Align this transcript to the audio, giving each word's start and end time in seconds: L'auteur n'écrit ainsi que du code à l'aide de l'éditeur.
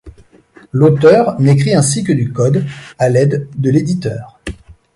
L'auteur 0.73 1.39
n'écrit 1.39 1.75
ainsi 1.75 2.03
que 2.03 2.11
du 2.11 2.33
code 2.33 2.65
à 2.97 3.07
l'aide 3.09 3.47
de 3.55 3.69
l'éditeur. 3.69 4.39